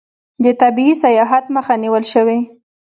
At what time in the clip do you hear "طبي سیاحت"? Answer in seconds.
0.59-1.45